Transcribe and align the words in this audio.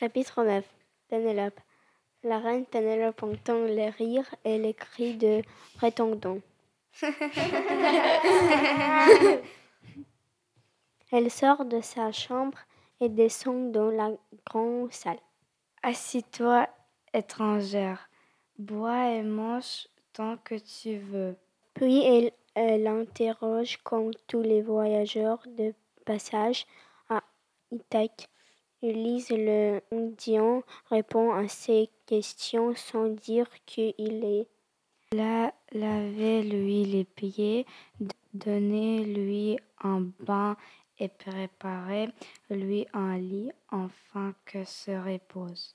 Chapitre 0.00 0.42
9 0.44 0.64
Pénélope 1.08 1.60
La 2.22 2.38
reine 2.38 2.64
Pénélope 2.64 3.22
entend 3.22 3.64
les 3.64 3.90
rires 3.90 4.34
et 4.46 4.56
les 4.56 4.72
cris 4.72 5.14
de 5.14 5.42
prétendants. 5.76 6.38
Elle 11.12 11.30
sort 11.30 11.66
de 11.66 11.82
sa 11.82 12.12
chambre 12.12 12.56
et 12.98 13.10
descend 13.10 13.72
dans 13.72 13.90
la 13.90 14.12
grande 14.46 14.90
salle. 14.90 15.20
Assis-toi, 15.82 16.66
étrangère, 17.12 18.08
bois 18.58 19.10
et 19.10 19.22
mange 19.22 19.86
tant 20.14 20.38
que 20.38 20.54
tu 20.54 20.96
veux. 20.96 21.36
Puis 21.74 22.02
elle, 22.02 22.32
elle 22.54 22.86
interroge 22.86 23.76
comme 23.82 24.12
tous 24.26 24.40
les 24.40 24.62
voyageurs 24.62 25.42
de 25.58 25.74
passage 26.06 26.64
à 27.10 27.22
Ithaque. 27.70 28.30
Ulysse 28.82 29.30
le 29.30 29.82
Indien 29.92 30.62
répond 30.88 31.32
à 31.32 31.48
ces 31.48 31.90
questions 32.06 32.74
sans 32.74 33.08
dire 33.08 33.46
qu'il 33.66 34.24
est 34.24 34.46
là, 35.12 35.52
lavez-lui 35.72 36.84
les 36.86 37.04
pieds, 37.04 37.66
donnez-lui 38.32 39.58
un 39.82 40.08
bain 40.20 40.56
et 40.98 41.08
préparez-lui 41.08 42.86
un 42.94 43.18
lit 43.18 43.50
afin 43.70 44.34
que 44.46 44.64
se 44.64 44.92
repose. 44.92 45.74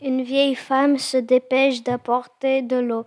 Une 0.00 0.22
vieille 0.22 0.54
femme 0.54 0.98
se 0.98 1.16
dépêche 1.16 1.82
d'apporter 1.82 2.62
de 2.62 2.76
l'eau. 2.76 3.04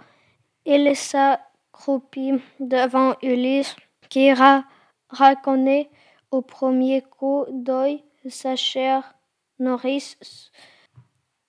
Il 0.66 0.94
s'accroupit 0.96 2.34
devant 2.60 3.16
Ulysse 3.22 3.76
qui 4.10 4.34
reconnaît 4.34 5.90
au 6.32 6.42
premier 6.42 7.02
coup 7.02 7.46
d'œil 7.50 8.04
sa 8.30 8.56
chère 8.56 9.16
nourrice. 9.60 10.18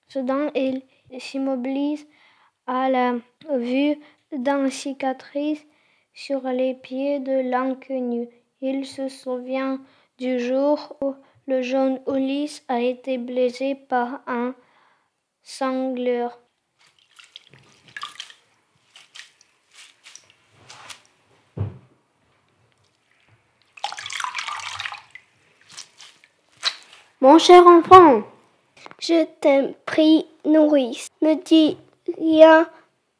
Soudain, 0.08 0.50
il 0.54 0.82
s'immobilise 1.18 2.06
à 2.66 2.88
la 2.88 3.16
vue 3.50 3.98
d'une 4.32 4.70
cicatrice 4.70 5.64
sur 6.12 6.42
les 6.42 6.74
pieds 6.74 7.20
de 7.20 7.50
l'inconnu. 7.50 8.28
Il 8.60 8.86
se 8.86 9.08
souvient 9.08 9.80
du 10.18 10.40
jour 10.40 10.96
où 11.00 11.14
le 11.46 11.62
jeune 11.62 12.00
Ulysse 12.06 12.64
a 12.68 12.80
été 12.80 13.18
blessé 13.18 13.74
par 13.74 14.22
un 14.26 14.54
sangleur. 15.42 16.38
Mon 27.20 27.36
cher 27.40 27.66
enfant, 27.66 28.22
je 29.00 29.24
t'ai 29.40 29.74
pris 29.84 30.24
nourrice, 30.44 31.08
me 31.20 31.34
dit 31.34 31.76
rien 32.16 32.68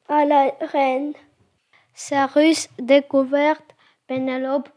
à 0.08 0.24
la 0.24 0.52
reine. 0.60 1.14
Sa 1.94 2.26
ruse 2.26 2.68
découverte, 2.78 3.74
Pénélope 4.06 4.68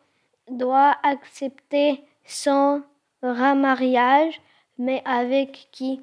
doit 0.49 0.95
accepter 1.03 2.03
son 2.25 2.81
remariage, 3.21 4.41
mais 4.79 5.03
avec 5.05 5.67
qui? 5.71 6.01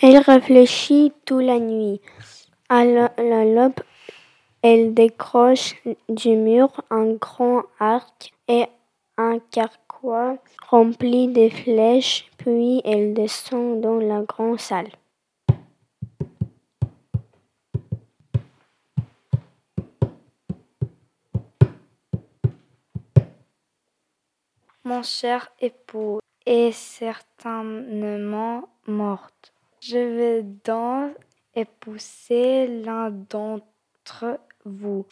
Elle 0.00 0.18
réfléchit 0.18 1.12
toute 1.24 1.44
la 1.44 1.60
nuit. 1.60 2.00
À 2.68 2.84
la 2.84 3.44
l'aube, 3.44 3.80
elle 4.62 4.92
décroche 4.92 5.76
du 6.08 6.30
mur 6.30 6.68
un 6.90 7.12
grand 7.12 7.62
arc 7.78 8.32
et 8.48 8.66
carquois 9.52 10.38
rempli 10.68 11.28
de 11.28 11.48
flèches, 11.48 12.30
puis 12.38 12.80
elle 12.84 13.14
descend 13.14 13.80
dans 13.80 13.98
la 13.98 14.22
grande 14.22 14.58
salle. 14.58 14.90
Mon 24.84 25.02
cher 25.04 25.48
époux 25.60 26.18
est 26.44 26.72
certainement 26.72 28.68
morte. 28.86 29.52
Je 29.80 29.98
vais 29.98 30.42
donc 30.42 31.14
épouser 31.54 32.66
l'un 32.66 33.10
d'entre 33.10 34.40
vous. 34.64 35.06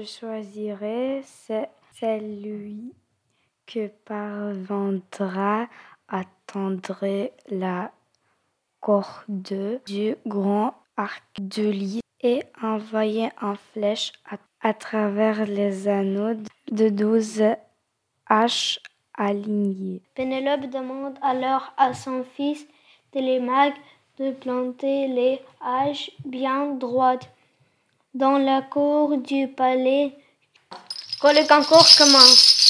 Je 0.00 0.06
choisirai 0.06 1.24
celui 1.98 2.94
que 3.66 3.88
parviendra 4.04 5.66
à 6.06 6.22
tendre 6.46 7.32
la 7.48 7.90
corde 8.78 9.80
du 9.88 10.14
grand 10.24 10.74
arc 10.96 11.24
de 11.40 11.68
lit 11.68 12.00
et 12.20 12.44
envoyer 12.62 13.30
une 13.42 13.56
flèche 13.72 14.12
à, 14.60 14.72
travers 14.72 15.46
les 15.46 15.88
anneaux 15.88 16.40
de 16.70 16.88
douze 16.90 17.42
haches 18.26 18.78
alignées. 19.14 20.02
Pénélope 20.14 20.70
demande 20.70 21.18
alors 21.22 21.72
à 21.76 21.92
son 21.92 22.22
fils 22.22 22.68
Télémaque 23.10 23.74
de 24.18 24.30
planter 24.30 25.08
les 25.08 25.40
haches 25.60 26.12
bien 26.24 26.74
droites 26.74 27.28
dans 28.18 28.36
la 28.36 28.62
cour 28.62 29.16
du 29.18 29.46
palais. 29.46 30.12
Quand 31.20 31.32
le 31.32 31.46
concours 31.46 31.86
commence, 31.96 32.67